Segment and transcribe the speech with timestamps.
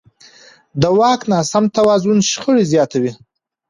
[0.81, 3.11] د واک ناسم توازن شخړې زیاتوي